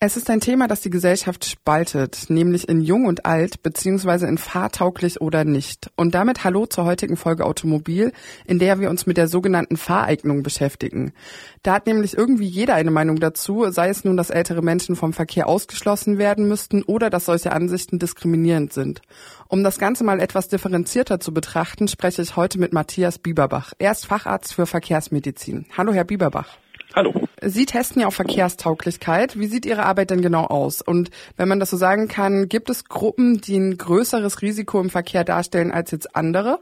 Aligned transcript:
Es 0.00 0.16
ist 0.16 0.30
ein 0.30 0.38
Thema, 0.38 0.68
das 0.68 0.80
die 0.80 0.90
Gesellschaft 0.90 1.44
spaltet, 1.44 2.26
nämlich 2.28 2.68
in 2.68 2.80
jung 2.80 3.06
und 3.06 3.26
alt, 3.26 3.64
beziehungsweise 3.64 4.28
in 4.28 4.38
fahrtauglich 4.38 5.20
oder 5.20 5.44
nicht. 5.44 5.90
Und 5.96 6.14
damit 6.14 6.44
hallo 6.44 6.66
zur 6.66 6.84
heutigen 6.84 7.16
Folge 7.16 7.44
Automobil, 7.44 8.12
in 8.46 8.60
der 8.60 8.78
wir 8.78 8.90
uns 8.90 9.06
mit 9.06 9.16
der 9.16 9.26
sogenannten 9.26 9.76
Fahreignung 9.76 10.44
beschäftigen. 10.44 11.12
Da 11.64 11.72
hat 11.72 11.88
nämlich 11.88 12.16
irgendwie 12.16 12.46
jeder 12.46 12.76
eine 12.76 12.92
Meinung 12.92 13.18
dazu, 13.18 13.68
sei 13.70 13.88
es 13.88 14.04
nun, 14.04 14.16
dass 14.16 14.30
ältere 14.30 14.62
Menschen 14.62 14.94
vom 14.94 15.12
Verkehr 15.12 15.48
ausgeschlossen 15.48 16.16
werden 16.16 16.46
müssten 16.46 16.84
oder 16.84 17.10
dass 17.10 17.24
solche 17.24 17.50
Ansichten 17.50 17.98
diskriminierend 17.98 18.72
sind. 18.72 19.02
Um 19.48 19.64
das 19.64 19.80
Ganze 19.80 20.04
mal 20.04 20.20
etwas 20.20 20.46
differenzierter 20.46 21.18
zu 21.18 21.34
betrachten, 21.34 21.88
spreche 21.88 22.22
ich 22.22 22.36
heute 22.36 22.60
mit 22.60 22.72
Matthias 22.72 23.18
Bieberbach. 23.18 23.72
Er 23.78 23.90
ist 23.90 24.06
Facharzt 24.06 24.54
für 24.54 24.66
Verkehrsmedizin. 24.66 25.66
Hallo, 25.76 25.92
Herr 25.92 26.04
Bieberbach. 26.04 26.56
Hallo. 26.94 27.27
Sie 27.42 27.66
testen 27.66 28.02
ja 28.02 28.08
auf 28.08 28.14
Verkehrstauglichkeit. 28.14 29.38
Wie 29.38 29.46
sieht 29.46 29.66
Ihre 29.66 29.84
Arbeit 29.84 30.10
denn 30.10 30.22
genau 30.22 30.44
aus? 30.44 30.82
Und 30.82 31.10
wenn 31.36 31.48
man 31.48 31.60
das 31.60 31.70
so 31.70 31.76
sagen 31.76 32.08
kann, 32.08 32.48
gibt 32.48 32.70
es 32.70 32.86
Gruppen, 32.86 33.40
die 33.40 33.56
ein 33.56 33.78
größeres 33.78 34.42
Risiko 34.42 34.80
im 34.80 34.90
Verkehr 34.90 35.24
darstellen 35.24 35.70
als 35.70 35.90
jetzt 35.90 36.16
andere? 36.16 36.58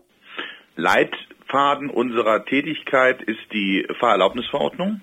Leitfaden 0.77 1.89
unserer 1.89 2.45
Tätigkeit 2.45 3.23
ist 3.23 3.41
die 3.53 3.87
Fahrerlaubnisverordnung. 3.99 5.01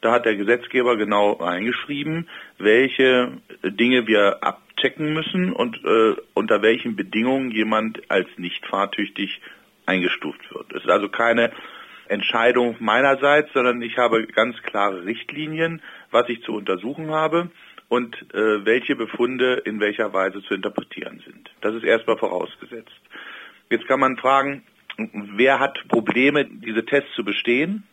Da 0.00 0.10
hat 0.10 0.24
der 0.26 0.34
Gesetzgeber 0.34 0.96
genau 0.96 1.32
reingeschrieben, 1.32 2.28
welche 2.58 3.38
Dinge 3.62 4.08
wir 4.08 4.42
abchecken 4.42 5.14
müssen 5.14 5.52
und 5.52 5.76
äh, 5.84 6.16
unter 6.34 6.60
welchen 6.62 6.96
Bedingungen 6.96 7.52
jemand 7.52 8.10
als 8.10 8.26
nicht 8.36 8.66
fahrtüchtig 8.66 9.40
eingestuft 9.86 10.40
wird. 10.52 10.72
Es 10.72 10.82
ist 10.82 10.90
also 10.90 11.08
keine 11.08 11.52
Entscheidung 12.12 12.76
meinerseits, 12.78 13.52
sondern 13.52 13.82
ich 13.82 13.98
habe 13.98 14.26
ganz 14.26 14.60
klare 14.62 15.04
Richtlinien, 15.04 15.82
was 16.10 16.28
ich 16.28 16.42
zu 16.42 16.52
untersuchen 16.52 17.10
habe 17.10 17.50
und 17.88 18.14
äh, 18.34 18.64
welche 18.64 18.96
Befunde 18.96 19.54
in 19.64 19.80
welcher 19.80 20.12
Weise 20.12 20.42
zu 20.42 20.54
interpretieren 20.54 21.22
sind. 21.26 21.50
Das 21.60 21.74
ist 21.74 21.84
erstmal 21.84 22.18
vorausgesetzt. 22.18 23.00
Jetzt 23.70 23.88
kann 23.88 24.00
man 24.00 24.16
fragen, 24.16 24.62
wer 24.96 25.58
hat 25.58 25.88
Probleme, 25.88 26.44
diese 26.44 26.84
Tests 26.84 27.12
zu 27.14 27.24
bestehen? 27.24 27.84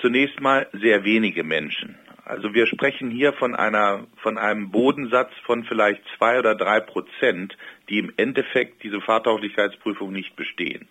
Zunächst 0.00 0.40
mal 0.40 0.68
sehr 0.72 1.04
wenige 1.04 1.44
Menschen. 1.44 1.96
Also 2.24 2.52
wir 2.54 2.66
sprechen 2.66 3.08
hier 3.10 3.32
von 3.32 3.54
einer, 3.54 4.06
von 4.16 4.36
einem 4.36 4.72
Bodensatz 4.72 5.30
von 5.44 5.62
vielleicht 5.62 6.02
zwei 6.18 6.40
oder 6.40 6.56
drei 6.56 6.80
Prozent, 6.80 7.56
die 7.88 8.00
im 8.00 8.12
Endeffekt 8.16 8.82
diese 8.82 9.00
Fahrtauglichkeitsprüfung 9.00 10.12
nicht 10.12 10.34
bestehen. 10.34 10.88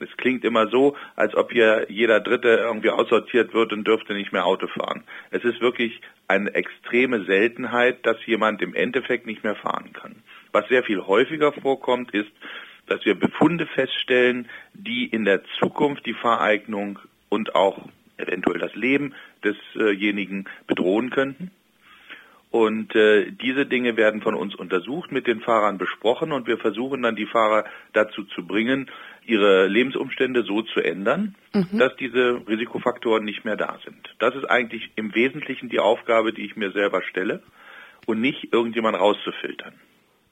Es 0.00 0.16
klingt 0.16 0.44
immer 0.44 0.68
so, 0.68 0.96
als 1.16 1.34
ob 1.34 1.52
hier 1.52 1.86
jeder 1.90 2.20
Dritte 2.20 2.48
irgendwie 2.48 2.90
aussortiert 2.90 3.52
wird 3.52 3.72
und 3.72 3.86
dürfte 3.86 4.14
nicht 4.14 4.32
mehr 4.32 4.46
Auto 4.46 4.66
fahren. 4.68 5.04
Es 5.30 5.44
ist 5.44 5.60
wirklich 5.60 6.00
eine 6.28 6.54
extreme 6.54 7.24
Seltenheit, 7.24 8.04
dass 8.06 8.24
jemand 8.26 8.62
im 8.62 8.74
Endeffekt 8.74 9.26
nicht 9.26 9.44
mehr 9.44 9.54
fahren 9.54 9.92
kann. 9.92 10.16
Was 10.52 10.68
sehr 10.68 10.82
viel 10.82 11.02
häufiger 11.02 11.52
vorkommt, 11.52 12.12
ist, 12.14 12.30
dass 12.86 13.04
wir 13.04 13.14
Befunde 13.14 13.66
feststellen, 13.66 14.48
die 14.72 15.06
in 15.06 15.24
der 15.24 15.42
Zukunft 15.58 16.06
die 16.06 16.14
Fahreignung 16.14 16.98
und 17.28 17.54
auch 17.54 17.88
eventuell 18.16 18.58
das 18.58 18.74
Leben 18.74 19.14
desjenigen 19.44 20.46
bedrohen 20.66 21.10
könnten. 21.10 21.50
Und 22.50 22.94
äh, 22.94 23.32
diese 23.32 23.66
Dinge 23.66 23.96
werden 23.96 24.22
von 24.22 24.34
uns 24.34 24.54
untersucht, 24.54 25.12
mit 25.12 25.26
den 25.26 25.40
Fahrern 25.40 25.78
besprochen 25.78 26.32
und 26.32 26.46
wir 26.46 26.58
versuchen 26.58 27.02
dann 27.02 27.16
die 27.16 27.26
Fahrer 27.26 27.64
dazu 27.92 28.24
zu 28.24 28.46
bringen, 28.46 28.88
ihre 29.26 29.66
Lebensumstände 29.66 30.44
so 30.44 30.62
zu 30.62 30.80
ändern, 30.80 31.34
mhm. 31.52 31.78
dass 31.78 31.94
diese 31.96 32.40
Risikofaktoren 32.48 33.24
nicht 33.24 33.44
mehr 33.44 33.56
da 33.56 33.78
sind. 33.84 34.14
Das 34.20 34.34
ist 34.34 34.44
eigentlich 34.44 34.90
im 34.94 35.14
Wesentlichen 35.14 35.68
die 35.68 35.80
Aufgabe, 35.80 36.32
die 36.32 36.46
ich 36.46 36.56
mir 36.56 36.70
selber 36.70 37.02
stelle 37.02 37.42
und 38.06 38.20
nicht 38.20 38.52
irgendjemand 38.52 38.98
rauszufiltern. 38.98 39.74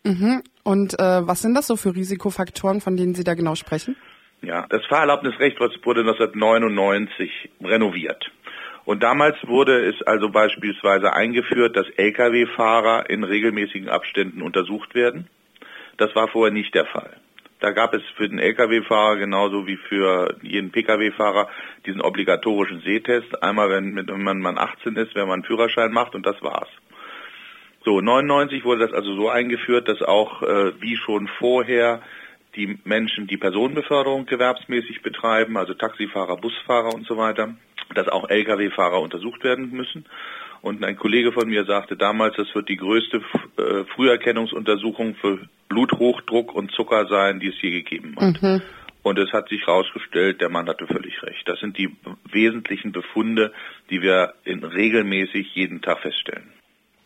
Mhm. 0.04 0.42
Und 0.62 0.98
äh, 0.98 1.26
was 1.26 1.42
sind 1.42 1.54
das 1.54 1.66
so 1.66 1.76
für 1.76 1.94
Risikofaktoren, 1.94 2.80
von 2.80 2.97
denen 2.97 3.14
Sie 3.14 3.24
da 3.24 3.34
genau 3.34 3.54
sprechen? 3.54 3.97
Ja, 4.42 4.66
das 4.69 4.84
Fahrerlaubnisrecht 4.86 5.58
wurde 5.58 6.00
1999 6.00 7.30
renoviert. 7.62 8.30
Und 8.84 9.03
damals 9.03 9.37
wurde 9.47 9.87
es 9.87 10.03
also 10.03 10.28
beispielsweise 10.28 11.12
eingeführt, 11.15 11.77
dass 11.77 11.89
Lkw-Fahrer 11.97 13.09
in 13.09 13.25
regelmäßigen 13.25 13.89
Abständen 13.89 14.43
untersucht 14.43 14.95
werden. 14.95 15.28
Das 15.97 16.15
war 16.15 16.28
vorher 16.28 16.53
nicht 16.53 16.75
der 16.75 16.87
Fall. 16.87 17.17
Da 17.61 17.71
gab 17.71 17.95
es 17.95 18.03
für 18.17 18.28
den 18.28 18.39
Lkw-Fahrer 18.39 19.17
genauso 19.17 19.67
wie 19.67 19.78
für 19.89 20.37
jeden 20.43 20.71
Pkw-Fahrer 20.71 21.49
diesen 21.87 22.03
obligatorischen 22.03 22.81
Sehtest. 22.81 23.43
Einmal, 23.43 23.71
wenn, 23.71 23.97
wenn 24.06 24.41
man 24.41 24.59
18 24.59 24.97
ist, 24.97 25.15
wenn 25.15 25.28
man 25.28 25.34
einen 25.34 25.45
Führerschein 25.45 25.93
macht 25.93 26.15
und 26.15 26.27
das 26.27 26.43
war's. 26.43 26.69
So, 27.84 28.01
99 28.01 28.65
wurde 28.65 28.87
das 28.87 28.93
also 28.93 29.15
so 29.15 29.31
eingeführt, 29.31 29.89
dass 29.89 30.03
auch 30.03 30.43
äh, 30.43 30.72
wie 30.81 30.97
schon 30.97 31.28
vorher 31.39 32.03
die 32.56 32.78
Menschen, 32.84 33.27
die 33.27 33.37
Personenbeförderung 33.37 34.27
gewerbsmäßig 34.27 35.03
betreiben, 35.03 35.56
also 35.56 35.75
Taxifahrer, 35.75 36.37
Busfahrer 36.37 36.95
und 36.95 37.06
so 37.06 37.16
weiter, 37.16 37.55
dass 37.94 38.09
auch 38.09 38.28
Lkw-Fahrer 38.28 39.00
untersucht 39.00 39.44
werden 39.44 39.71
müssen. 39.71 40.06
Und 40.62 40.82
ein 40.82 40.97
Kollege 40.97 41.32
von 41.32 41.49
mir 41.49 41.65
sagte 41.65 41.97
damals, 41.97 42.37
das 42.37 42.55
wird 42.55 42.69
die 42.69 42.77
größte 42.77 43.19
äh, 43.59 43.84
Früherkennungsuntersuchung 43.94 45.15
für 45.16 45.38
Bluthochdruck 45.69 46.54
und 46.54 46.72
Zucker 46.72 47.06
sein, 47.06 47.41
die 47.41 47.49
es 47.49 47.60
je 47.60 47.71
gegeben 47.71 48.16
hat. 48.19 48.43
Mhm. 48.43 48.62
Und 49.03 49.19
es 49.19 49.31
hat 49.33 49.50
sich 49.50 49.66
herausgestellt, 49.66 50.41
der 50.41 50.49
Mann 50.49 50.66
hatte 50.66 50.87
völlig 50.87 51.22
recht. 51.22 51.47
Das 51.47 51.60
sind 51.60 51.77
die 51.77 51.94
wesentlichen 52.33 52.93
Befunde, 52.93 53.53
die 53.91 54.00
wir 54.00 54.33
in 54.44 54.65
regelmäßig 54.65 55.54
jeden 55.54 55.83
Tag 55.83 56.00
feststellen. 56.00 56.54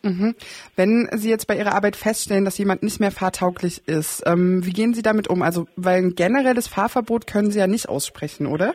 Mhm. 0.03 0.35
Wenn 0.77 1.09
Sie 1.11 1.29
jetzt 1.29 1.47
bei 1.47 1.57
Ihrer 1.57 1.75
Arbeit 1.75 1.97
feststellen, 1.97 2.45
dass 2.45 2.57
jemand 2.57 2.83
nicht 2.83 3.01
mehr 3.01 3.11
fahrtauglich 3.11 3.85
ist, 3.85 4.23
ähm, 4.25 4.65
wie 4.65 4.71
gehen 4.71 4.93
Sie 4.93 5.01
damit 5.01 5.29
um? 5.29 5.41
Also, 5.41 5.67
weil 5.75 5.97
ein 5.97 6.15
generelles 6.15 6.69
Fahrverbot 6.69 7.27
können 7.27 7.51
Sie 7.51 7.59
ja 7.59 7.67
nicht 7.67 7.89
aussprechen, 7.89 8.47
oder? 8.47 8.73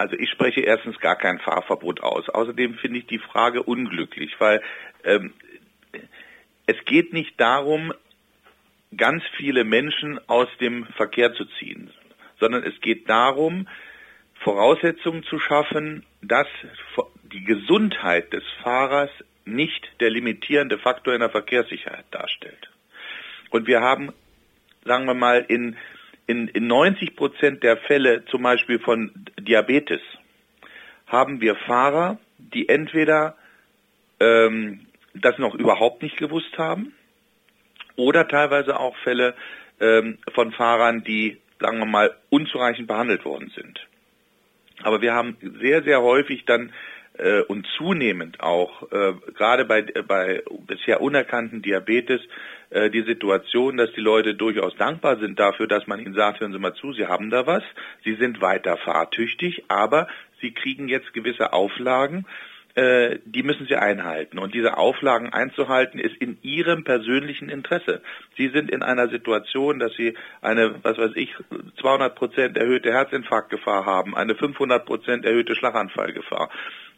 Also 0.00 0.16
ich 0.16 0.30
spreche 0.30 0.62
erstens 0.62 0.98
gar 0.98 1.14
kein 1.14 1.40
Fahrverbot 1.40 2.02
aus. 2.02 2.30
Außerdem 2.30 2.78
finde 2.78 3.00
ich 3.00 3.06
die 3.06 3.18
Frage 3.18 3.62
unglücklich, 3.62 4.34
weil 4.38 4.62
ähm, 5.04 5.34
es 6.64 6.82
geht 6.86 7.12
nicht 7.12 7.38
darum, 7.38 7.92
ganz 8.96 9.22
viele 9.36 9.62
Menschen 9.62 10.18
aus 10.26 10.48
dem 10.58 10.86
Verkehr 10.96 11.34
zu 11.34 11.44
ziehen, 11.58 11.90
sondern 12.38 12.62
es 12.62 12.80
geht 12.80 13.10
darum, 13.10 13.68
Voraussetzungen 14.36 15.22
zu 15.24 15.38
schaffen, 15.38 16.06
dass 16.22 16.48
die 17.24 17.44
Gesundheit 17.44 18.32
des 18.32 18.44
Fahrers 18.62 19.10
nicht 19.44 19.86
der 20.00 20.08
limitierende 20.08 20.78
Faktor 20.78 21.12
in 21.12 21.20
der 21.20 21.28
Verkehrssicherheit 21.28 22.06
darstellt. 22.10 22.70
Und 23.50 23.66
wir 23.66 23.82
haben, 23.82 24.14
sagen 24.82 25.04
wir 25.04 25.12
mal, 25.12 25.44
in 25.46 25.76
in, 26.30 26.46
in 26.48 26.68
90 26.68 27.16
Prozent 27.16 27.62
der 27.64 27.76
Fälle 27.76 28.24
zum 28.26 28.42
Beispiel 28.42 28.78
von 28.78 29.10
Diabetes 29.40 30.00
haben 31.08 31.40
wir 31.40 31.56
Fahrer, 31.56 32.18
die 32.38 32.68
entweder 32.68 33.36
ähm, 34.20 34.86
das 35.12 35.38
noch 35.38 35.56
überhaupt 35.56 36.02
nicht 36.02 36.16
gewusst 36.16 36.56
haben 36.56 36.94
oder 37.96 38.28
teilweise 38.28 38.78
auch 38.78 38.96
Fälle 38.98 39.34
ähm, 39.80 40.18
von 40.32 40.52
Fahrern, 40.52 41.02
die, 41.02 41.38
sagen 41.58 41.80
wir 41.80 41.86
mal, 41.86 42.14
unzureichend 42.28 42.86
behandelt 42.86 43.24
worden 43.24 43.50
sind. 43.56 43.80
Aber 44.84 45.02
wir 45.02 45.12
haben 45.14 45.36
sehr, 45.60 45.82
sehr 45.82 46.00
häufig 46.00 46.44
dann 46.44 46.72
äh, 47.20 47.42
und 47.42 47.66
zunehmend 47.76 48.40
auch, 48.40 48.90
äh, 48.90 49.12
gerade 49.34 49.64
bei, 49.64 49.82
bei 49.82 50.42
bisher 50.66 51.00
unerkannten 51.00 51.62
Diabetes, 51.62 52.20
äh, 52.70 52.90
die 52.90 53.02
Situation, 53.02 53.76
dass 53.76 53.92
die 53.92 54.00
Leute 54.00 54.34
durchaus 54.34 54.74
dankbar 54.76 55.18
sind 55.18 55.38
dafür, 55.38 55.66
dass 55.66 55.86
man 55.86 56.00
ihnen 56.00 56.14
sagt, 56.14 56.40
hören 56.40 56.52
Sie 56.52 56.58
mal 56.58 56.74
zu, 56.74 56.92
Sie 56.92 57.06
haben 57.06 57.30
da 57.30 57.46
was, 57.46 57.62
Sie 58.04 58.14
sind 58.14 58.40
weiter 58.40 58.76
fahrtüchtig, 58.76 59.64
aber 59.68 60.08
Sie 60.40 60.52
kriegen 60.52 60.88
jetzt 60.88 61.12
gewisse 61.12 61.52
Auflagen, 61.52 62.26
äh, 62.74 63.18
die 63.24 63.42
müssen 63.42 63.66
sie 63.66 63.76
einhalten. 63.76 64.38
Und 64.38 64.54
diese 64.54 64.78
Auflagen 64.78 65.32
einzuhalten 65.32 65.98
ist 65.98 66.16
in 66.16 66.38
ihrem 66.42 66.84
persönlichen 66.84 67.48
Interesse. 67.48 68.00
Sie 68.36 68.48
sind 68.48 68.70
in 68.70 68.82
einer 68.82 69.08
Situation, 69.08 69.80
dass 69.80 69.92
sie 69.94 70.16
eine, 70.40 70.76
was 70.82 70.96
weiß 70.96 71.12
ich, 71.16 71.34
200 71.80 72.14
Prozent 72.14 72.56
erhöhte 72.56 72.92
Herzinfarktgefahr 72.92 73.86
haben, 73.86 74.16
eine 74.16 74.36
500 74.36 74.86
Prozent 74.86 75.24
erhöhte 75.24 75.56
Schlaganfallgefahr. 75.56 76.48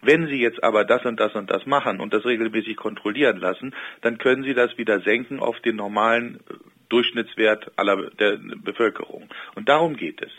Wenn 0.04 0.26
Sie 0.26 0.40
jetzt 0.40 0.62
aber 0.64 0.84
das 0.84 1.04
und 1.04 1.20
das 1.20 1.34
und 1.36 1.48
das 1.48 1.64
machen 1.64 2.00
und 2.00 2.12
das 2.12 2.24
regelmäßig 2.24 2.76
kontrollieren 2.76 3.38
lassen, 3.38 3.72
dann 4.00 4.18
können 4.18 4.42
Sie 4.42 4.52
das 4.52 4.76
wieder 4.76 5.00
senken 5.00 5.38
auf 5.38 5.60
den 5.60 5.76
normalen 5.76 6.40
äh, 6.50 6.54
Durchschnittswert 6.88 7.70
aller 7.76 8.10
der 8.10 8.36
Bevölkerung. 8.56 9.28
Und 9.54 9.68
darum 9.68 9.96
geht 9.96 10.20
es. 10.20 10.32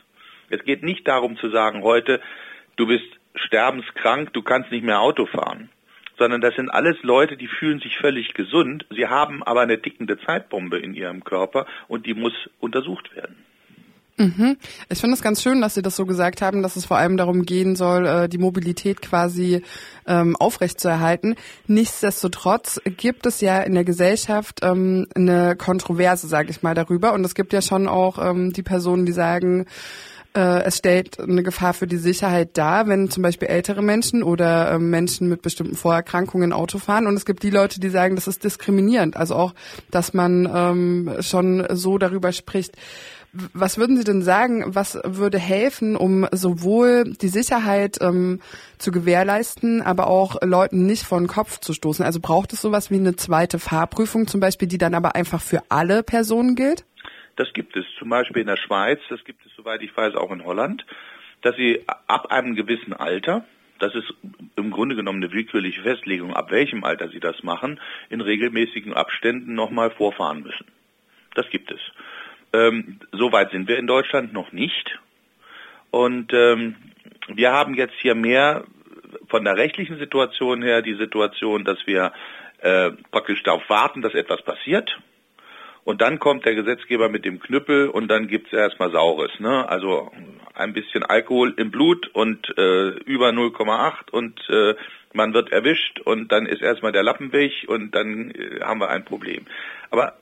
Es 0.50 0.64
geht 0.66 0.84
nicht 0.84 1.08
darum 1.08 1.38
zu 1.38 1.50
sagen, 1.50 1.82
heute, 1.82 2.20
du 2.76 2.88
bist 2.88 3.08
sterbenskrank, 3.36 4.34
du 4.34 4.42
kannst 4.44 4.70
nicht 4.70 4.84
mehr 4.84 5.00
Auto 5.00 5.26
fahren, 5.26 5.70
sondern 6.18 6.42
das 6.42 6.56
sind 6.56 6.70
alles 6.70 7.02
Leute, 7.02 7.38
die 7.38 7.48
fühlen 7.48 7.80
sich 7.80 7.98
völlig 7.98 8.34
gesund, 8.34 8.86
sie 8.92 9.08
haben 9.08 9.42
aber 9.44 9.62
eine 9.62 9.82
tickende 9.82 10.20
Zeitbombe 10.20 10.78
in 10.78 10.94
ihrem 10.94 11.24
Körper 11.24 11.66
und 11.88 12.06
die 12.06 12.14
muss 12.14 12.34
untersucht 12.60 13.16
werden. 13.16 13.38
Mhm. 14.18 14.58
Ich 14.90 15.00
finde 15.00 15.16
es 15.16 15.24
ganz 15.24 15.42
schön, 15.42 15.60
dass 15.62 15.74
Sie 15.74 15.82
das 15.82 15.96
so 15.96 16.06
gesagt 16.06 16.42
haben, 16.42 16.62
dass 16.62 16.76
es 16.76 16.86
vor 16.86 16.98
allem 16.98 17.18
darum 17.18 17.44
gehen 17.44 17.76
soll, 17.76 18.06
äh, 18.06 18.30
die 18.30 18.38
Mobilität 18.38 19.02
quasi 19.02 19.64
ähm, 20.06 20.36
aufrechtzuerhalten. 20.36 21.36
Nichtsdestotrotz 21.66 22.80
gibt 22.98 23.26
es 23.26 23.42
ja 23.42 23.62
in 23.62 23.74
der 23.74 23.84
Gesellschaft 23.84 24.60
ähm, 24.62 25.08
eine 25.16 25.56
Kontroverse, 25.56 26.28
sage 26.28 26.52
ich 26.52 26.62
mal, 26.62 26.76
darüber. 26.76 27.14
Und 27.14 27.26
es 27.26 27.34
gibt 27.34 27.54
ja 27.54 27.62
schon 27.64 27.88
auch 27.88 28.24
ähm, 28.24 28.54
die 28.54 28.64
Personen, 28.64 29.08
die 29.08 29.14
sagen, 29.14 29.66
äh, 30.36 30.64
es 30.64 30.78
stellt 30.78 31.20
eine 31.20 31.44
Gefahr 31.44 31.74
für 31.74 31.88
die 31.88 31.98
Sicherheit 31.98 32.58
dar, 32.58 32.88
wenn 32.88 33.10
zum 33.10 33.24
Beispiel 33.24 33.48
ältere 33.48 33.82
Menschen 33.82 34.24
oder 34.24 34.72
äh, 34.72 34.80
Menschen 34.80 35.30
mit 35.30 35.42
bestimmten 35.42 35.76
Vorerkrankungen 35.76 36.54
Auto 36.54 36.80
fahren. 36.80 37.08
Und 37.08 37.16
es 37.16 37.26
gibt 37.26 37.44
die 37.44 37.50
Leute, 37.50 37.80
die 37.80 37.90
sagen, 37.90 38.16
das 38.16 38.28
ist 38.28 38.44
diskriminierend. 38.44 39.16
Also 39.16 39.36
auch, 39.36 39.54
dass 39.92 40.14
man 40.14 40.50
ähm, 40.54 41.16
schon 41.22 41.66
so 41.72 41.98
darüber 41.98 42.32
spricht. 42.32 42.76
Was 43.54 43.80
würden 43.80 43.98
Sie 43.98 44.04
denn 44.04 44.22
sagen, 44.22 44.64
was 44.76 45.00
würde 45.04 45.40
helfen, 45.40 45.96
um 45.96 46.28
sowohl 46.32 47.16
die 47.20 47.30
Sicherheit 47.30 47.98
ähm, 48.00 48.40
zu 48.78 48.92
gewährleisten, 48.92 49.82
aber 49.82 50.06
auch 50.06 50.36
Leuten 50.44 50.86
nicht 50.86 51.02
vor 51.02 51.18
den 51.18 51.28
Kopf 51.28 51.60
zu 51.60 51.74
stoßen? 51.74 52.06
Also 52.06 52.20
braucht 52.20 52.54
es 52.54 52.62
sowas 52.62 52.92
wie 52.92 52.96
eine 52.96 53.16
zweite 53.16 53.58
Fahrprüfung 53.58 54.28
zum 54.28 54.40
Beispiel, 54.40 54.68
die 54.68 54.78
dann 54.78 54.94
aber 54.94 55.16
einfach 55.16 55.42
für 55.42 55.64
alle 55.70 56.04
Personen 56.04 56.56
gilt? 56.56 56.86
Das 57.36 57.52
gibt 57.54 57.76
es 57.76 57.86
zum 57.98 58.10
Beispiel 58.10 58.42
in 58.42 58.48
der 58.48 58.58
Schweiz, 58.58 59.00
das 59.10 59.24
gibt 59.24 59.46
es, 59.46 59.52
soweit 59.56 59.82
ich 59.82 59.96
weiß, 59.96 60.16
auch 60.16 60.32
in 60.32 60.44
Holland, 60.44 60.86
dass 61.42 61.56
sie 61.56 61.84
ab 62.08 62.32
einem 62.32 62.56
gewissen 62.56 62.94
Alter, 62.94 63.46
das 63.80 63.96
ist 63.96 64.14
im 64.56 64.72
Grunde 64.72 64.96
genommen 64.96 65.24
eine 65.24 65.34
willkürliche 65.34 65.82
Festlegung, 65.82 66.34
ab 66.34 66.52
welchem 66.52 66.84
Alter 66.84 67.10
sie 67.10 67.20
das 67.20 67.44
machen, 67.44 67.80
in 68.10 68.22
regelmäßigen 68.22 68.94
Abständen 68.94 69.56
nochmal 69.56 69.92
vorfahren 69.92 70.44
müssen. 70.44 70.66
Das 71.34 71.50
gibt 71.50 71.72
es. 71.72 71.80
Ähm, 72.54 73.00
Soweit 73.12 73.52
sind 73.52 73.68
wir 73.68 73.78
in 73.78 73.88
Deutschland 73.88 74.32
noch 74.32 74.52
nicht. 74.52 75.00
Und 75.92 76.32
ähm, 76.34 76.76
wir 77.28 77.52
haben 77.52 77.74
jetzt 77.76 77.96
hier 78.00 78.16
mehr 78.16 78.64
von 79.28 79.44
der 79.44 79.58
rechtlichen 79.58 79.98
Situation 79.98 80.62
her 80.62 80.82
die 80.82 80.96
Situation, 80.96 81.66
dass 81.66 81.86
wir 81.86 82.14
äh, 82.60 82.92
praktisch 83.12 83.44
darauf 83.44 83.68
warten, 83.70 84.02
dass 84.02 84.14
etwas 84.14 84.42
passiert. 84.44 85.00
Und 85.86 86.02
dann 86.02 86.20
kommt 86.20 86.46
der 86.46 86.56
Gesetzgeber 86.56 87.10
mit 87.10 87.26
dem 87.26 87.40
Knüppel 87.40 87.90
und 87.90 88.08
dann 88.08 88.28
gibt's 88.28 88.54
erstmal 88.54 88.92
Saures. 88.92 89.32
Ne? 89.40 89.68
Also 89.68 90.12
ein 90.54 90.74
bisschen 90.74 91.04
Alkohol 91.04 91.54
im 91.58 91.72
Blut 91.72 92.08
und 92.14 92.58
äh, 92.58 92.90
über 93.06 93.30
0,8 93.30 94.12
und 94.12 94.40
äh, 94.50 94.76
man 95.14 95.34
wird 95.34 95.52
erwischt 95.52 96.00
und 96.00 96.32
dann 96.32 96.46
ist 96.46 96.62
erstmal 96.62 96.92
der 96.92 97.04
Lappen 97.04 97.34
weg 97.34 97.52
und 97.68 97.94
dann 97.94 98.32
äh, 98.32 98.62
haben 98.62 98.80
wir 98.80 98.90
ein 98.90 99.04
Problem. 99.04 99.46
Aber 99.90 100.18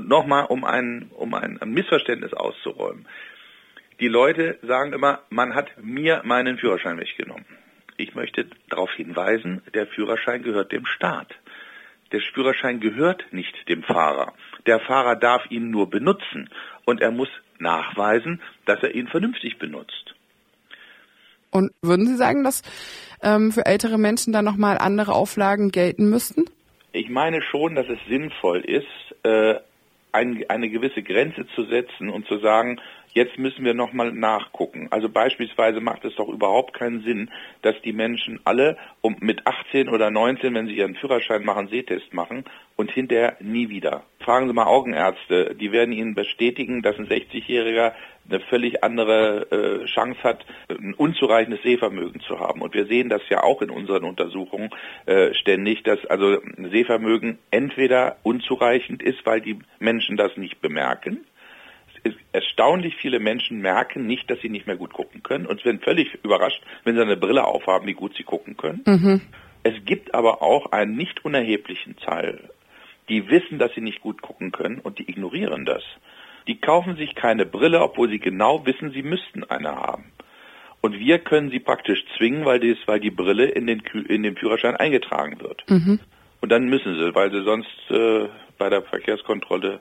nochmal, 0.00 0.46
um 0.46 0.64
ein, 0.64 1.10
um 1.14 1.34
ein 1.34 1.58
Missverständnis 1.66 2.32
auszuräumen. 2.34 3.06
Die 4.00 4.08
Leute 4.08 4.58
sagen 4.62 4.92
immer, 4.92 5.20
man 5.30 5.54
hat 5.54 5.72
mir 5.80 6.22
meinen 6.24 6.58
Führerschein 6.58 6.98
weggenommen. 6.98 7.44
Ich 7.96 8.14
möchte 8.14 8.46
darauf 8.70 8.90
hinweisen, 8.92 9.62
der 9.74 9.86
Führerschein 9.86 10.42
gehört 10.42 10.72
dem 10.72 10.86
Staat. 10.86 11.34
Der 12.12 12.20
Führerschein 12.34 12.80
gehört 12.80 13.24
nicht 13.32 13.54
dem 13.68 13.82
Fahrer. 13.82 14.32
Der 14.66 14.80
Fahrer 14.80 15.16
darf 15.16 15.42
ihn 15.50 15.70
nur 15.70 15.88
benutzen 15.88 16.50
und 16.84 17.00
er 17.00 17.10
muss 17.10 17.28
nachweisen, 17.58 18.40
dass 18.64 18.82
er 18.82 18.94
ihn 18.94 19.08
vernünftig 19.08 19.58
benutzt. 19.58 20.14
Und 21.50 21.72
würden 21.82 22.06
Sie 22.06 22.16
sagen, 22.16 22.44
dass 22.44 22.62
ähm, 23.22 23.52
für 23.52 23.66
ältere 23.66 23.98
Menschen 23.98 24.32
dann 24.32 24.44
nochmal 24.44 24.78
andere 24.78 25.12
Auflagen 25.12 25.70
gelten 25.70 26.08
müssten? 26.08 26.44
Ich 26.92 27.08
meine 27.08 27.42
schon, 27.42 27.74
dass 27.74 27.88
es 27.88 27.98
sinnvoll 28.08 28.60
ist, 28.60 28.86
äh, 29.24 29.56
ein, 30.12 30.44
eine 30.48 30.68
gewisse 30.70 31.02
Grenze 31.02 31.46
zu 31.54 31.64
setzen 31.64 32.08
und 32.08 32.26
zu 32.26 32.38
sagen, 32.38 32.80
jetzt 33.12 33.38
müssen 33.38 33.64
wir 33.64 33.74
nochmal 33.74 34.12
nachgucken. 34.12 34.88
Also 34.90 35.08
beispielsweise 35.08 35.80
macht 35.80 36.04
es 36.04 36.14
doch 36.16 36.28
überhaupt 36.28 36.74
keinen 36.74 37.02
Sinn, 37.02 37.30
dass 37.62 37.80
die 37.82 37.92
Menschen 37.92 38.40
alle 38.44 38.76
um 39.00 39.16
mit 39.20 39.46
18 39.46 39.88
oder 39.88 40.10
19, 40.10 40.54
wenn 40.54 40.66
sie 40.66 40.76
ihren 40.76 40.94
Führerschein 40.94 41.44
machen, 41.44 41.68
Sehtest 41.68 42.12
machen 42.14 42.44
und 42.76 42.90
hinterher 42.90 43.36
nie 43.40 43.68
wieder. 43.68 44.04
Fragen 44.20 44.48
Sie 44.48 44.54
mal 44.54 44.66
Augenärzte, 44.66 45.54
die 45.54 45.72
werden 45.72 45.92
Ihnen 45.92 46.14
bestätigen, 46.14 46.82
dass 46.82 46.98
ein 46.98 47.08
60-Jähriger 47.08 47.92
eine 48.28 48.40
völlig 48.40 48.84
andere 48.84 49.50
äh, 49.50 49.86
Chance 49.86 50.22
hat, 50.22 50.44
ein 50.68 50.94
unzureichendes 50.94 51.62
Sehvermögen 51.62 52.20
zu 52.20 52.38
haben. 52.38 52.62
Und 52.62 52.74
wir 52.74 52.86
sehen 52.86 53.08
das 53.08 53.22
ja 53.28 53.42
auch 53.42 53.60
in 53.62 53.70
unseren 53.70 54.04
Untersuchungen 54.04 54.70
äh, 55.06 55.34
ständig, 55.34 55.82
dass 55.82 56.04
also 56.06 56.38
Sehvermögen 56.56 57.38
entweder 57.50 58.16
unzureichend 58.22 59.02
ist, 59.02 59.24
weil 59.26 59.40
die 59.40 59.58
Menschen 59.78 60.16
das 60.16 60.36
nicht 60.36 60.60
bemerken, 60.60 61.24
erstaunlich 62.32 62.96
viele 62.96 63.18
Menschen 63.18 63.60
merken 63.60 64.06
nicht, 64.06 64.30
dass 64.30 64.40
sie 64.40 64.48
nicht 64.48 64.66
mehr 64.66 64.76
gut 64.76 64.92
gucken 64.92 65.22
können 65.22 65.46
und 65.46 65.64
werden 65.64 65.80
völlig 65.80 66.14
überrascht, 66.22 66.62
wenn 66.84 66.94
sie 66.96 67.02
eine 67.02 67.16
Brille 67.16 67.44
aufhaben, 67.44 67.86
wie 67.86 67.94
gut 67.94 68.14
sie 68.16 68.22
gucken 68.22 68.56
können. 68.56 68.82
Mhm. 68.86 69.20
Es 69.62 69.74
gibt 69.84 70.14
aber 70.14 70.42
auch 70.42 70.72
einen 70.72 70.96
nicht 70.96 71.24
unerheblichen 71.24 71.96
Teil, 71.96 72.50
die 73.08 73.28
wissen, 73.28 73.58
dass 73.58 73.74
sie 73.74 73.80
nicht 73.80 74.00
gut 74.00 74.22
gucken 74.22 74.52
können 74.52 74.78
und 74.78 74.98
die 74.98 75.10
ignorieren 75.10 75.64
das. 75.64 75.82
Die 76.46 76.60
kaufen 76.60 76.96
sich 76.96 77.14
keine 77.14 77.44
Brille, 77.44 77.80
obwohl 77.82 78.08
sie 78.08 78.18
genau 78.18 78.64
wissen, 78.64 78.92
sie 78.92 79.02
müssten 79.02 79.44
eine 79.44 79.76
haben. 79.76 80.12
Und 80.80 80.98
wir 80.98 81.18
können 81.18 81.50
sie 81.50 81.60
praktisch 81.60 82.02
zwingen, 82.16 82.46
weil, 82.46 82.58
dies, 82.58 82.78
weil 82.86 83.00
die 83.00 83.10
Brille 83.10 83.46
in 83.46 83.66
den, 83.66 83.82
in 84.08 84.22
den 84.22 84.36
Führerschein 84.36 84.76
eingetragen 84.76 85.40
wird. 85.40 85.68
Mhm. 85.68 86.00
Und 86.40 86.50
dann 86.50 86.68
müssen 86.68 86.96
sie, 86.96 87.14
weil 87.14 87.30
sie 87.30 87.44
sonst 87.44 87.68
äh, 87.90 88.28
bei 88.56 88.70
der 88.70 88.82
Verkehrskontrolle 88.82 89.80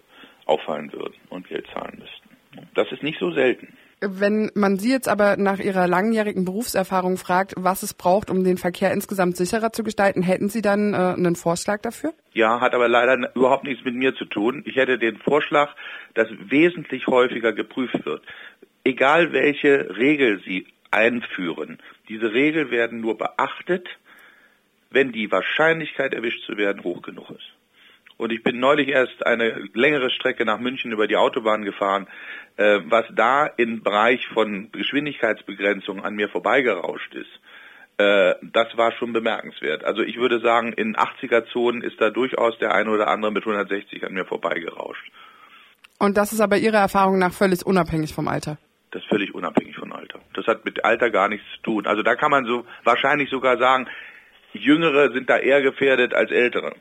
auffallen 0.50 0.92
würden 0.92 1.16
und 1.30 1.48
Geld 1.48 1.68
zahlen 1.74 2.00
müssten. 2.00 2.68
Das 2.74 2.92
ist 2.92 3.04
nicht 3.04 3.20
so 3.20 3.32
selten. 3.32 3.68
Wenn 4.02 4.50
man 4.56 4.78
Sie 4.78 4.92
jetzt 4.92 5.10
aber 5.10 5.36
nach 5.36 5.60
Ihrer 5.60 5.86
langjährigen 5.86 6.46
Berufserfahrung 6.46 7.18
fragt, 7.18 7.54
was 7.58 7.84
es 7.84 7.94
braucht, 7.94 8.30
um 8.30 8.46
den 8.46 8.58
Verkehr 8.58 8.94
insgesamt 8.94 9.36
sicherer 9.36 9.74
zu 9.74 9.84
gestalten, 9.84 10.22
hätten 10.22 10.48
Sie 10.48 10.62
dann 10.62 10.94
äh, 10.94 10.98
einen 10.98 11.36
Vorschlag 11.36 11.82
dafür? 11.82 12.14
Ja, 12.34 12.62
hat 12.62 12.74
aber 12.74 12.88
leider 12.88 13.36
überhaupt 13.36 13.66
nichts 13.66 13.84
mit 13.84 13.96
mir 13.96 14.16
zu 14.16 14.24
tun. 14.24 14.64
Ich 14.66 14.78
hätte 14.78 14.98
den 14.98 15.18
Vorschlag, 15.18 15.76
dass 16.14 16.30
wesentlich 16.32 17.08
häufiger 17.08 17.52
geprüft 17.52 18.06
wird. 18.06 18.24
Egal 18.86 19.34
welche 19.34 19.98
Regel 19.98 20.42
Sie 20.46 20.66
einführen, 20.92 21.80
diese 22.08 22.34
Regeln 22.34 22.72
werden 22.72 23.02
nur 23.02 23.18
beachtet, 23.18 23.88
wenn 24.92 25.12
die 25.12 25.30
Wahrscheinlichkeit 25.30 26.14
erwischt 26.14 26.46
zu 26.46 26.56
werden 26.56 26.84
hoch 26.84 27.02
genug 27.02 27.30
ist. 27.32 27.59
Und 28.20 28.34
ich 28.34 28.44
bin 28.44 28.60
neulich 28.60 28.90
erst 28.90 29.26
eine 29.26 29.70
längere 29.74 30.10
Strecke 30.10 30.44
nach 30.44 30.60
München 30.60 30.92
über 30.92 31.08
die 31.08 31.16
Autobahn 31.16 31.64
gefahren, 31.64 32.06
äh, 32.58 32.82
was 32.84 33.06
da 33.16 33.46
im 33.46 33.82
Bereich 33.82 34.28
von 34.34 34.70
Geschwindigkeitsbegrenzung 34.74 36.04
an 36.04 36.16
mir 36.16 36.28
vorbeigerauscht 36.28 37.16
ist. 37.16 37.30
Äh, 37.98 38.36
das 38.42 38.76
war 38.76 38.92
schon 38.92 39.14
bemerkenswert. 39.14 39.86
Also 39.86 40.02
ich 40.02 40.18
würde 40.18 40.42
sagen, 40.42 40.74
in 40.74 40.98
80er-Zonen 40.98 41.82
ist 41.82 42.02
da 42.02 42.10
durchaus 42.10 42.60
der 42.60 42.76
eine 42.76 42.92
oder 42.92 43.08
andere 43.08 43.32
mit 43.32 43.44
160 43.44 44.06
an 44.06 44.12
mir 44.12 44.26
vorbeigerauscht. 44.26 45.10
Und 45.98 46.18
das 46.18 46.34
ist 46.34 46.42
aber 46.42 46.58
Ihrer 46.58 46.80
Erfahrung 46.80 47.20
nach 47.20 47.32
völlig 47.32 47.66
unabhängig 47.66 48.14
vom 48.14 48.28
Alter? 48.28 48.58
Das 48.92 49.02
ist 49.02 49.08
völlig 49.08 49.34
unabhängig 49.34 49.78
vom 49.78 49.94
Alter. 49.94 50.20
Das 50.34 50.46
hat 50.46 50.66
mit 50.66 50.84
Alter 50.84 51.10
gar 51.10 51.30
nichts 51.30 51.46
zu 51.56 51.62
tun. 51.62 51.88
Also 51.88 52.04
da 52.04 52.16
kann 52.18 52.32
man 52.32 52.44
so 52.44 52.66
wahrscheinlich 52.84 53.30
sogar 53.30 53.58
sagen, 53.58 53.88
Jüngere 54.52 55.14
sind 55.14 55.30
da 55.30 55.38
eher 55.38 55.62
gefährdet 55.62 56.14
als 56.14 56.32
Ältere. 56.32 56.76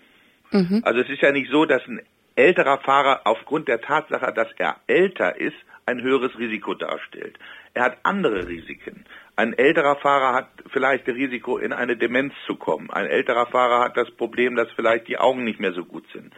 Mhm. 0.50 0.82
Also 0.84 1.00
es 1.00 1.08
ist 1.08 1.22
ja 1.22 1.32
nicht 1.32 1.50
so, 1.50 1.64
dass 1.64 1.86
ein 1.86 2.00
älterer 2.36 2.78
Fahrer 2.78 3.22
aufgrund 3.24 3.68
der 3.68 3.80
Tatsache, 3.80 4.32
dass 4.32 4.48
er 4.58 4.76
älter 4.86 5.38
ist, 5.40 5.56
ein 5.86 6.02
höheres 6.02 6.38
Risiko 6.38 6.74
darstellt. 6.74 7.38
Er 7.74 7.84
hat 7.84 7.98
andere 8.02 8.46
Risiken. 8.46 9.04
Ein 9.36 9.54
älterer 9.54 9.96
Fahrer 9.96 10.34
hat 10.34 10.48
vielleicht 10.72 11.08
das 11.08 11.14
Risiko, 11.14 11.58
in 11.58 11.72
eine 11.72 11.96
Demenz 11.96 12.34
zu 12.46 12.56
kommen. 12.56 12.90
Ein 12.90 13.06
älterer 13.06 13.46
Fahrer 13.46 13.84
hat 13.84 13.96
das 13.96 14.10
Problem, 14.10 14.56
dass 14.56 14.70
vielleicht 14.72 15.08
die 15.08 15.18
Augen 15.18 15.44
nicht 15.44 15.60
mehr 15.60 15.72
so 15.72 15.84
gut 15.84 16.04
sind. 16.12 16.34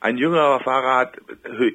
Ein 0.00 0.18
jüngerer 0.18 0.60
Fahrer 0.60 0.96
hat 0.96 1.18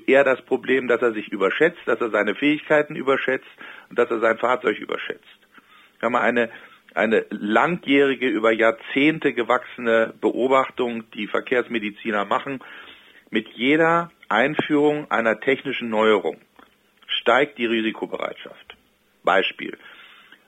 eher 0.05 0.23
das 0.23 0.41
Problem, 0.43 0.87
dass 0.87 1.01
er 1.01 1.13
sich 1.13 1.29
überschätzt, 1.29 1.79
dass 1.85 1.99
er 1.99 2.11
seine 2.11 2.35
Fähigkeiten 2.35 2.95
überschätzt 2.95 3.49
und 3.89 3.97
dass 3.97 4.09
er 4.09 4.19
sein 4.19 4.37
Fahrzeug 4.37 4.77
überschätzt. 4.77 5.25
Kann 5.99 6.11
man 6.11 6.21
eine 6.21 6.49
eine 6.95 7.25
langjährige, 7.29 8.27
über 8.27 8.51
Jahrzehnte 8.51 9.33
gewachsene 9.33 10.13
Beobachtung, 10.19 11.09
die 11.11 11.27
Verkehrsmediziner 11.27 12.25
machen. 12.25 12.59
Mit 13.29 13.47
jeder 13.49 14.11
Einführung 14.27 15.09
einer 15.11 15.39
technischen 15.39 15.89
Neuerung 15.89 16.39
steigt 17.07 17.57
die 17.57 17.65
Risikobereitschaft. 17.65 18.75
Beispiel. 19.23 19.77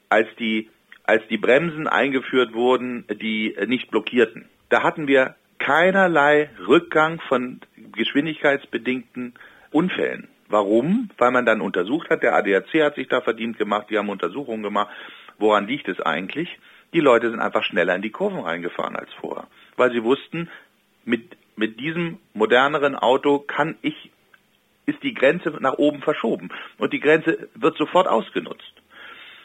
Als 0.10 0.27
die, 0.39 0.69
als 1.03 1.24
die 1.29 1.38
Bremsen 1.38 1.88
eingeführt 1.88 2.53
wurden, 2.53 3.05
die 3.07 3.55
nicht 3.67 3.91
blockierten, 3.91 4.50
da 4.69 4.83
hatten 4.83 5.07
wir 5.07 5.36
keinerlei 5.60 6.50
Rückgang 6.67 7.21
von 7.27 7.62
geschwindigkeitsbedingten 7.93 9.33
Unfällen. 9.71 10.27
Warum? 10.51 11.10
Weil 11.17 11.31
man 11.31 11.46
dann 11.46 11.62
untersucht 11.62 12.10
hat, 12.10 12.24
der 12.24 12.36
ADAC 12.36 12.84
hat 12.84 12.96
sich 12.96 13.08
da 13.08 13.22
verdient 13.22 13.58
gemacht, 13.58 13.88
die 13.89 13.98
haben 13.98 14.10
Untersuchungen 14.10 14.63
gemacht 14.63 14.89
Woran 15.41 15.65
liegt 15.65 15.88
es 15.88 16.00
eigentlich? 16.00 16.60
Die 16.93 17.00
Leute 17.00 17.31
sind 17.31 17.39
einfach 17.39 17.63
schneller 17.63 17.96
in 17.96 18.03
die 18.03 18.12
Kurven 18.12 18.41
reingefahren 18.41 18.96
als 18.96 19.12
vorher, 19.13 19.48
weil 19.75 19.91
sie 19.91 20.03
wussten, 20.03 20.50
mit, 21.03 21.36
mit 21.55 21.79
diesem 21.79 22.20
moderneren 22.36 22.96
Auto 22.96 23.39
kann 23.39 23.75
ich, 23.81 24.12
ist 24.86 25.01
die 25.01 25.15
Grenze 25.15 25.50
nach 25.60 25.79
oben 25.79 26.03
verschoben 26.03 26.50
und 26.77 26.93
die 26.93 27.00
Grenze 27.00 27.50
wird 27.55 27.75
sofort 27.77 28.08
ausgenutzt. 28.08 28.74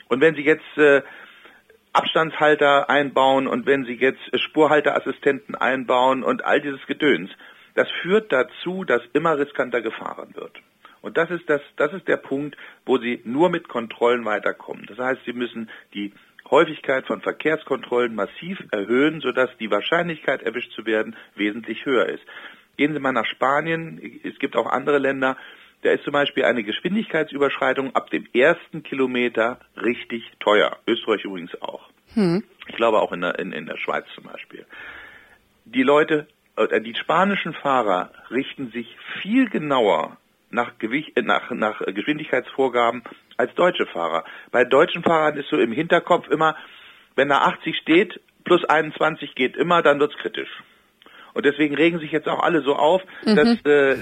Und 0.08 0.20
wenn 0.20 0.34
Sie 0.34 0.44
jetzt 0.44 0.76
äh, 0.76 1.02
Abstandshalter 1.94 2.90
einbauen 2.90 3.46
und 3.46 3.64
wenn 3.64 3.84
Sie 3.86 3.94
jetzt 3.94 4.20
Spurhalteassistenten 4.38 5.54
einbauen 5.54 6.22
und 6.22 6.44
all 6.44 6.60
dieses 6.60 6.84
Gedöns, 6.86 7.30
das 7.74 7.88
führt 8.02 8.32
dazu, 8.32 8.84
dass 8.84 9.02
immer 9.14 9.38
riskanter 9.38 9.80
gefahren 9.80 10.34
wird. 10.34 10.60
Und 11.06 11.16
das 11.16 11.30
ist 11.30 11.48
das, 11.48 11.60
das 11.76 11.92
ist 11.92 12.08
der 12.08 12.16
Punkt, 12.16 12.56
wo 12.84 12.98
Sie 12.98 13.20
nur 13.22 13.48
mit 13.48 13.68
Kontrollen 13.68 14.24
weiterkommen. 14.24 14.86
Das 14.88 14.98
heißt, 14.98 15.20
Sie 15.24 15.34
müssen 15.34 15.70
die 15.94 16.12
Häufigkeit 16.50 17.06
von 17.06 17.20
Verkehrskontrollen 17.20 18.12
massiv 18.12 18.58
erhöhen, 18.72 19.20
sodass 19.20 19.48
die 19.60 19.70
Wahrscheinlichkeit, 19.70 20.42
erwischt 20.42 20.72
zu 20.72 20.84
werden, 20.84 21.14
wesentlich 21.36 21.86
höher 21.86 22.06
ist. 22.06 22.24
Gehen 22.76 22.92
Sie 22.92 22.98
mal 22.98 23.12
nach 23.12 23.24
Spanien, 23.24 24.20
es 24.24 24.36
gibt 24.40 24.56
auch 24.56 24.66
andere 24.66 24.98
Länder, 24.98 25.36
da 25.82 25.92
ist 25.92 26.02
zum 26.02 26.12
Beispiel 26.12 26.44
eine 26.44 26.64
Geschwindigkeitsüberschreitung 26.64 27.94
ab 27.94 28.10
dem 28.10 28.26
ersten 28.34 28.82
Kilometer 28.82 29.60
richtig 29.80 30.32
teuer. 30.40 30.76
Österreich 30.88 31.24
übrigens 31.24 31.54
auch. 31.62 31.88
Hm. 32.14 32.42
Ich 32.66 32.74
glaube 32.74 33.00
auch 33.00 33.12
in 33.12 33.20
der, 33.20 33.38
in, 33.38 33.52
in 33.52 33.66
der 33.66 33.76
Schweiz 33.76 34.06
zum 34.16 34.24
Beispiel. 34.24 34.66
Die 35.66 35.84
Leute, 35.84 36.26
äh, 36.56 36.80
die 36.80 36.96
spanischen 36.96 37.52
Fahrer 37.52 38.10
richten 38.28 38.72
sich 38.72 38.96
viel 39.22 39.48
genauer 39.48 40.16
nach, 40.50 40.78
Gewicht, 40.78 41.16
äh, 41.16 41.22
nach, 41.22 41.50
nach 41.50 41.80
Geschwindigkeitsvorgaben 41.86 43.02
als 43.36 43.54
deutsche 43.54 43.86
Fahrer. 43.86 44.24
Bei 44.50 44.64
deutschen 44.64 45.02
Fahrern 45.02 45.36
ist 45.36 45.48
so 45.48 45.58
im 45.58 45.72
Hinterkopf 45.72 46.28
immer, 46.28 46.56
wenn 47.14 47.28
da 47.28 47.38
80 47.38 47.76
steht, 47.76 48.20
plus 48.44 48.64
21 48.64 49.34
geht 49.34 49.56
immer, 49.56 49.82
dann 49.82 50.00
wird's 50.00 50.16
kritisch. 50.16 50.50
Und 51.36 51.44
deswegen 51.44 51.74
regen 51.74 51.98
sich 51.98 52.12
jetzt 52.12 52.28
auch 52.28 52.42
alle 52.42 52.62
so 52.62 52.76
auf, 52.76 53.02
mhm. 53.26 53.36
dass 53.36 53.66
äh, 53.66 53.96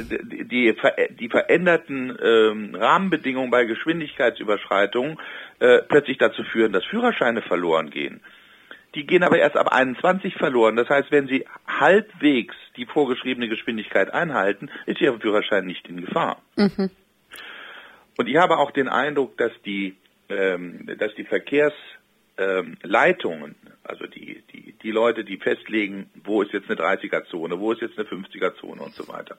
die, 0.44 0.72
die 1.18 1.28
veränderten 1.28 2.16
ähm, 2.22 2.76
Rahmenbedingungen 2.76 3.50
bei 3.50 3.64
Geschwindigkeitsüberschreitungen 3.64 5.18
äh, 5.58 5.78
plötzlich 5.88 6.18
dazu 6.18 6.44
führen, 6.44 6.72
dass 6.72 6.84
Führerscheine 6.84 7.42
verloren 7.42 7.90
gehen. 7.90 8.20
Die 8.94 9.06
gehen 9.06 9.22
aber 9.22 9.38
erst 9.38 9.56
ab 9.56 9.72
21 9.72 10.34
verloren. 10.34 10.76
Das 10.76 10.88
heißt, 10.88 11.10
wenn 11.10 11.26
Sie 11.26 11.44
halbwegs 11.66 12.54
die 12.76 12.86
vorgeschriebene 12.86 13.48
Geschwindigkeit 13.48 14.12
einhalten, 14.12 14.70
ist 14.86 15.00
Ihr 15.00 15.18
Führerschein 15.18 15.66
nicht 15.66 15.88
in 15.88 16.00
Gefahr. 16.00 16.40
Mhm. 16.56 16.90
Und 18.16 18.28
ich 18.28 18.36
habe 18.36 18.58
auch 18.58 18.70
den 18.70 18.88
Eindruck, 18.88 19.36
dass 19.36 19.50
die, 19.64 19.96
ähm, 20.28 20.88
dass 20.98 21.12
die 21.16 21.24
Verkehrsleitungen, 21.24 23.50
ähm, 23.50 23.56
also 23.82 24.06
die, 24.06 24.44
die, 24.52 24.74
die 24.80 24.90
Leute, 24.92 25.24
die 25.24 25.38
festlegen, 25.38 26.08
wo 26.22 26.42
ist 26.42 26.52
jetzt 26.52 26.70
eine 26.70 26.80
30er-Zone, 26.80 27.58
wo 27.58 27.72
ist 27.72 27.80
jetzt 27.80 27.98
eine 27.98 28.08
50er-Zone 28.08 28.80
und 28.80 28.94
so 28.94 29.08
weiter, 29.08 29.38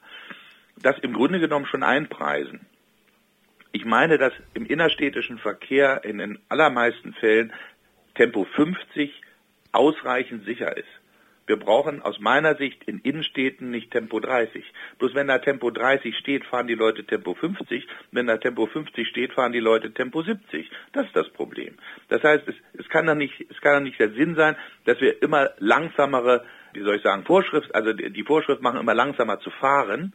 das 0.82 1.00
im 1.00 1.14
Grunde 1.14 1.40
genommen 1.40 1.66
schon 1.66 1.84
einpreisen. 1.84 2.66
Ich 3.72 3.86
meine, 3.86 4.18
dass 4.18 4.34
im 4.54 4.66
innerstädtischen 4.66 5.38
Verkehr 5.38 6.04
in 6.04 6.18
den 6.18 6.40
allermeisten 6.50 7.14
Fällen 7.14 7.54
Tempo 8.16 8.46
50 8.56 9.14
ausreichend 9.76 10.46
sicher 10.46 10.76
ist. 10.76 10.88
Wir 11.48 11.58
brauchen 11.58 12.02
aus 12.02 12.20
meiner 12.20 12.56
Sicht 12.56 12.84
in 12.86 13.00
Innenstädten 13.00 13.70
nicht 13.70 13.92
Tempo 13.92 14.20
30. 14.20 14.66
Bloß 14.98 15.14
wenn 15.14 15.28
da 15.28 15.38
Tempo 15.38 15.70
30 15.70 16.18
steht, 16.18 16.44
fahren 16.44 16.66
die 16.66 16.74
Leute 16.74 17.06
Tempo 17.06 17.36
50. 17.36 17.88
Wenn 18.12 18.26
da 18.26 18.38
Tempo 18.38 18.66
50 18.66 19.08
steht, 19.08 19.34
fahren 19.34 19.52
die 19.52 19.60
Leute 19.60 19.94
Tempo 19.94 20.24
70. 20.24 20.72
Das 20.94 21.06
ist 21.06 21.16
das 21.16 21.30
Problem. 21.30 21.76
Das 22.10 22.24
heißt, 22.24 22.48
es, 22.48 22.56
es 22.74 22.90
kann 22.90 23.06
doch 23.06 23.14
nicht, 23.14 23.34
es 23.50 23.62
kann 23.62 23.76
doch 23.76 23.84
nicht 23.84 24.00
der 24.00 24.12
Sinn 24.14 24.36
sein, 24.36 24.56
dass 24.86 25.00
wir 25.02 25.22
immer 25.22 25.52
langsamere, 25.60 26.44
wie 26.74 26.82
soll 26.82 26.96
ich 26.96 27.04
sagen, 27.04 27.26
Vorschrift, 27.26 27.76
also 27.76 27.94
die 27.94 28.24
Vorschrift 28.24 28.64
machen 28.64 28.80
immer 28.80 28.96
langsamer 28.96 29.40
zu 29.40 29.52
fahren, 29.52 30.14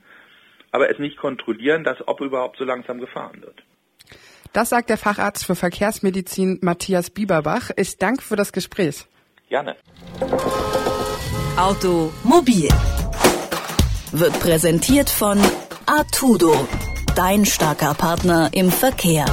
aber 0.73 0.91
es 0.91 0.99
nicht 0.99 1.17
kontrollieren, 1.17 1.85
dass 1.85 2.07
ob 2.09 2.21
überhaupt 2.21 2.57
so 2.57 2.65
langsam 2.65 2.99
gefahren 2.99 3.41
wird. 3.43 3.63
Das 4.53 4.71
sagt 4.71 4.91
der 4.91 4.99
Facharzt 4.99 5.47
für 5.47 5.55
Verkehrsmedizin 5.55 6.59
Matthias 6.61 7.11
Bieberbach. 7.11 7.71
Ich 7.77 7.99
danke 7.99 8.23
für 8.23 8.35
das 8.35 8.53
Gespräch. 8.53 9.07
Gerne. 9.51 9.75
Automobil 11.57 12.69
wird 14.13 14.39
präsentiert 14.39 15.11
von 15.11 15.41
Artudo, 15.87 16.69
dein 17.17 17.45
starker 17.45 17.95
Partner 17.95 18.51
im 18.53 18.71
Verkehr. 18.71 19.25